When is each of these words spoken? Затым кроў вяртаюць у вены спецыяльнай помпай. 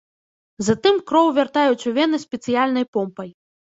Затым 0.69 0.95
кроў 1.11 1.29
вяртаюць 1.37 1.87
у 1.91 1.93
вены 1.99 2.17
спецыяльнай 2.25 2.85
помпай. 2.99 3.29